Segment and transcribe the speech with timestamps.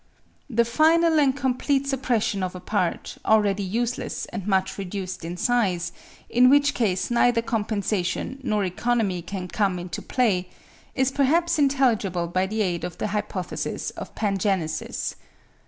[0.49, 5.91] The final and complete suppression of a part, already useless and much reduced in size,
[6.27, 10.49] in which case neither compensation nor economy can come into play,
[10.95, 15.13] is perhaps intelligible by the aid of the hypothesis of pangenesis.